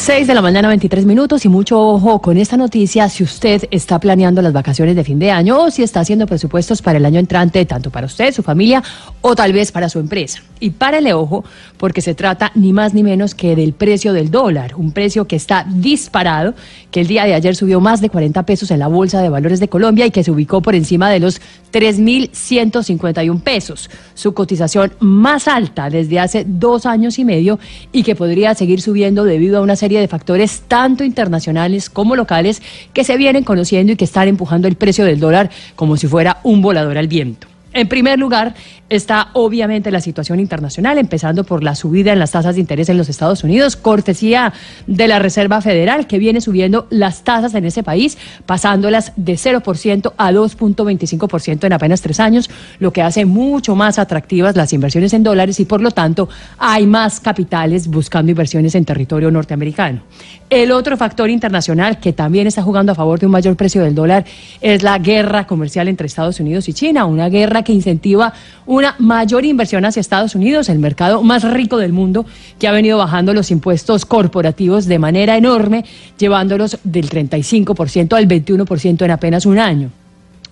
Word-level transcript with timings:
6 0.00 0.26
de 0.26 0.34
la 0.34 0.40
mañana, 0.40 0.68
23 0.68 1.04
minutos 1.04 1.44
y 1.44 1.50
mucho 1.50 1.78
ojo 1.78 2.22
con 2.22 2.38
esta 2.38 2.56
noticia 2.56 3.06
si 3.10 3.22
usted 3.22 3.68
está 3.70 4.00
planeando 4.00 4.40
las 4.40 4.54
vacaciones 4.54 4.96
de 4.96 5.04
fin 5.04 5.18
de 5.18 5.30
año 5.30 5.60
o 5.60 5.70
si 5.70 5.82
está 5.82 6.00
haciendo 6.00 6.26
presupuestos 6.26 6.80
para 6.80 6.96
el 6.96 7.04
año 7.04 7.20
entrante, 7.20 7.66
tanto 7.66 7.90
para 7.90 8.06
usted, 8.06 8.32
su 8.32 8.42
familia 8.42 8.82
o 9.20 9.34
tal 9.34 9.52
vez 9.52 9.70
para 9.72 9.90
su 9.90 9.98
empresa. 9.98 10.42
Y 10.58 10.70
párele 10.70 11.12
ojo 11.12 11.44
porque 11.76 12.00
se 12.00 12.14
trata 12.14 12.50
ni 12.54 12.72
más 12.72 12.94
ni 12.94 13.02
menos 13.02 13.34
que 13.34 13.54
del 13.54 13.74
precio 13.74 14.14
del 14.14 14.30
dólar, 14.30 14.74
un 14.76 14.92
precio 14.92 15.26
que 15.26 15.36
está 15.36 15.66
disparado, 15.68 16.54
que 16.90 17.02
el 17.02 17.06
día 17.06 17.24
de 17.24 17.34
ayer 17.34 17.54
subió 17.54 17.80
más 17.80 18.00
de 18.00 18.08
40 18.08 18.42
pesos 18.44 18.70
en 18.70 18.78
la 18.78 18.88
Bolsa 18.88 19.20
de 19.20 19.28
Valores 19.28 19.60
de 19.60 19.68
Colombia 19.68 20.06
y 20.06 20.10
que 20.10 20.24
se 20.24 20.30
ubicó 20.30 20.62
por 20.62 20.74
encima 20.74 21.10
de 21.10 21.20
los 21.20 21.42
3.151 21.72 23.42
pesos, 23.42 23.90
su 24.14 24.34
cotización 24.34 24.92
más 24.98 25.46
alta 25.46 25.90
desde 25.90 26.18
hace 26.18 26.44
dos 26.46 26.86
años 26.86 27.18
y 27.18 27.24
medio 27.24 27.58
y 27.92 28.02
que 28.02 28.14
podría 28.14 28.54
seguir 28.54 28.80
subiendo 28.80 29.24
debido 29.24 29.58
a 29.58 29.62
una 29.62 29.76
serie 29.76 29.99
de 30.00 30.08
factores 30.08 30.62
tanto 30.66 31.04
internacionales 31.04 31.90
como 31.90 32.16
locales 32.16 32.62
que 32.92 33.04
se 33.04 33.16
vienen 33.16 33.44
conociendo 33.44 33.92
y 33.92 33.96
que 33.96 34.04
están 34.04 34.28
empujando 34.28 34.66
el 34.68 34.76
precio 34.76 35.04
del 35.04 35.20
dólar 35.20 35.50
como 35.76 35.96
si 35.96 36.06
fuera 36.06 36.38
un 36.42 36.62
volador 36.62 36.98
al 36.98 37.08
viento. 37.08 37.49
En 37.72 37.88
primer 37.88 38.18
lugar, 38.18 38.54
está 38.88 39.28
obviamente 39.34 39.92
la 39.92 40.00
situación 40.00 40.40
internacional, 40.40 40.98
empezando 40.98 41.44
por 41.44 41.62
la 41.62 41.76
subida 41.76 42.12
en 42.12 42.18
las 42.18 42.32
tasas 42.32 42.56
de 42.56 42.60
interés 42.60 42.88
en 42.88 42.98
los 42.98 43.08
Estados 43.08 43.44
Unidos, 43.44 43.76
cortesía 43.76 44.52
de 44.88 45.06
la 45.06 45.20
Reserva 45.20 45.60
Federal, 45.60 46.08
que 46.08 46.18
viene 46.18 46.40
subiendo 46.40 46.88
las 46.90 47.22
tasas 47.22 47.54
en 47.54 47.64
ese 47.64 47.84
país, 47.84 48.18
pasándolas 48.44 49.12
de 49.14 49.34
0% 49.34 50.12
a 50.16 50.32
2.25% 50.32 51.64
en 51.64 51.72
apenas 51.72 52.02
tres 52.02 52.18
años, 52.18 52.50
lo 52.80 52.92
que 52.92 53.02
hace 53.02 53.24
mucho 53.24 53.76
más 53.76 54.00
atractivas 54.00 54.56
las 54.56 54.72
inversiones 54.72 55.14
en 55.14 55.22
dólares 55.22 55.60
y 55.60 55.64
por 55.64 55.80
lo 55.80 55.92
tanto 55.92 56.28
hay 56.58 56.86
más 56.86 57.20
capitales 57.20 57.86
buscando 57.86 58.32
inversiones 58.32 58.74
en 58.74 58.84
territorio 58.84 59.30
norteamericano. 59.30 60.02
El 60.48 60.72
otro 60.72 60.96
factor 60.96 61.30
internacional 61.30 62.00
que 62.00 62.12
también 62.12 62.48
está 62.48 62.62
jugando 62.62 62.90
a 62.90 62.96
favor 62.96 63.20
de 63.20 63.26
un 63.26 63.32
mayor 63.32 63.54
precio 63.54 63.84
del 63.84 63.94
dólar 63.94 64.24
es 64.60 64.82
la 64.82 64.98
guerra 64.98 65.46
comercial 65.46 65.86
entre 65.86 66.08
Estados 66.08 66.40
Unidos 66.40 66.68
y 66.68 66.72
China, 66.72 67.04
una 67.04 67.28
guerra 67.28 67.59
que 67.62 67.72
incentiva 67.72 68.32
una 68.66 68.94
mayor 68.98 69.44
inversión 69.44 69.84
hacia 69.84 70.00
Estados 70.00 70.34
Unidos, 70.34 70.68
el 70.68 70.78
mercado 70.78 71.22
más 71.22 71.44
rico 71.44 71.78
del 71.78 71.92
mundo, 71.92 72.26
que 72.58 72.68
ha 72.68 72.72
venido 72.72 72.98
bajando 72.98 73.34
los 73.34 73.50
impuestos 73.50 74.04
corporativos 74.04 74.86
de 74.86 74.98
manera 74.98 75.36
enorme, 75.36 75.84
llevándolos 76.18 76.78
del 76.84 77.08
35% 77.08 78.16
al 78.16 78.28
21% 78.28 79.04
en 79.04 79.10
apenas 79.10 79.46
un 79.46 79.58
año. 79.58 79.90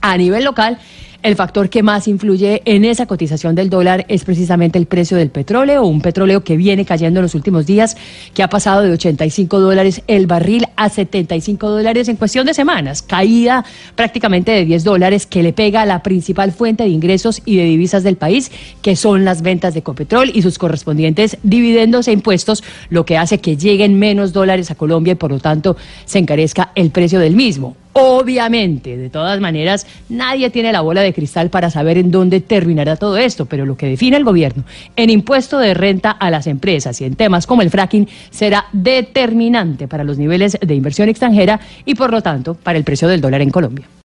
A 0.00 0.16
nivel 0.16 0.44
local, 0.44 0.78
el 1.22 1.36
factor 1.36 1.70
que 1.70 1.82
más 1.82 2.08
influye 2.08 2.62
en 2.64 2.84
esa 2.84 3.06
cotización 3.06 3.54
del 3.54 3.70
dólar 3.70 4.04
es 4.08 4.24
precisamente 4.24 4.78
el 4.78 4.86
precio 4.86 5.16
del 5.16 5.30
petróleo, 5.30 5.84
un 5.84 6.00
petróleo 6.00 6.42
que 6.42 6.56
viene 6.56 6.84
cayendo 6.84 7.20
en 7.20 7.22
los 7.22 7.34
últimos 7.34 7.64
días, 7.66 7.96
que 8.34 8.42
ha 8.42 8.48
pasado 8.48 8.82
de 8.82 8.90
85 8.90 9.60
dólares 9.60 10.02
el 10.08 10.26
barril 10.26 10.66
a 10.76 10.88
75 10.88 11.70
dólares 11.70 12.08
en 12.08 12.16
cuestión 12.16 12.46
de 12.46 12.54
semanas, 12.54 13.02
caída 13.02 13.64
prácticamente 13.94 14.50
de 14.52 14.64
10 14.64 14.84
dólares 14.84 15.26
que 15.26 15.42
le 15.42 15.52
pega 15.52 15.82
a 15.82 15.86
la 15.86 16.02
principal 16.02 16.50
fuente 16.50 16.82
de 16.82 16.90
ingresos 16.90 17.40
y 17.44 17.56
de 17.56 17.64
divisas 17.64 18.02
del 18.02 18.16
país, 18.16 18.50
que 18.82 18.96
son 18.96 19.24
las 19.24 19.42
ventas 19.42 19.74
de 19.74 19.82
Copetrol 19.82 20.30
y 20.34 20.42
sus 20.42 20.58
correspondientes 20.58 21.38
dividendos 21.42 22.08
e 22.08 22.12
impuestos, 22.12 22.64
lo 22.90 23.04
que 23.04 23.16
hace 23.16 23.38
que 23.38 23.56
lleguen 23.56 23.98
menos 23.98 24.32
dólares 24.32 24.70
a 24.70 24.74
Colombia 24.74 25.12
y 25.12 25.16
por 25.16 25.30
lo 25.30 25.38
tanto 25.38 25.76
se 26.04 26.18
encarezca 26.18 26.72
el 26.74 26.90
precio 26.90 27.20
del 27.20 27.36
mismo. 27.36 27.76
Obviamente, 27.94 28.96
de 28.96 29.10
todas 29.10 29.38
maneras, 29.40 29.86
nadie 30.08 30.48
tiene 30.50 30.72
la 30.72 30.80
bola 30.80 31.02
de 31.02 31.12
cristal 31.12 31.50
para 31.50 31.70
saber 31.70 31.98
en 31.98 32.10
dónde 32.10 32.40
terminará 32.40 32.96
todo 32.96 33.18
esto, 33.18 33.44
pero 33.46 33.66
lo 33.66 33.76
que 33.76 33.86
define 33.86 34.16
el 34.16 34.24
gobierno 34.24 34.64
en 34.96 35.10
impuesto 35.10 35.58
de 35.58 35.74
renta 35.74 36.10
a 36.10 36.30
las 36.30 36.46
empresas 36.46 37.00
y 37.00 37.04
en 37.04 37.16
temas 37.16 37.46
como 37.46 37.60
el 37.60 37.70
fracking 37.70 38.08
será 38.30 38.66
determinante 38.72 39.88
para 39.88 40.04
los 40.04 40.16
niveles 40.16 40.56
de 40.60 40.74
inversión 40.74 41.10
extranjera 41.10 41.60
y 41.84 41.94
por 41.94 42.10
lo 42.10 42.22
tanto 42.22 42.54
para 42.54 42.78
el 42.78 42.84
precio 42.84 43.08
del 43.08 43.20
dólar 43.20 43.42
en 43.42 43.50
Colombia. 43.50 43.86